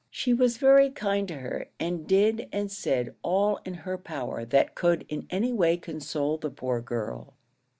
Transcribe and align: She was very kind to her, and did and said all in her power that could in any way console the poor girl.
She 0.09 0.33
was 0.33 0.57
very 0.57 0.89
kind 0.89 1.27
to 1.27 1.35
her, 1.37 1.67
and 1.79 2.07
did 2.07 2.49
and 2.51 2.71
said 2.71 3.13
all 3.21 3.59
in 3.65 3.75
her 3.85 3.99
power 3.99 4.43
that 4.45 4.73
could 4.73 5.05
in 5.09 5.27
any 5.29 5.53
way 5.53 5.77
console 5.77 6.37
the 6.37 6.49
poor 6.49 6.81
girl. 6.81 7.35